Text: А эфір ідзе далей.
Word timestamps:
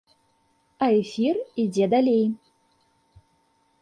А 0.85 0.87
эфір 1.01 1.35
ідзе 1.65 1.85
далей. 1.97 2.25